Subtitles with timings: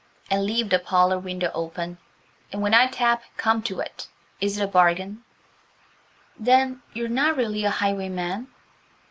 [0.31, 1.99] And leave the parlour window open.
[2.51, 4.07] And when I tap, come to it.
[4.39, 5.23] Is it a bargain?"
[6.39, 8.47] "Then you're not really a highwayman?"